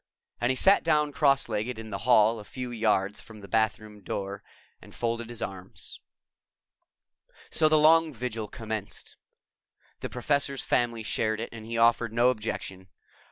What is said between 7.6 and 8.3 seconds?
the long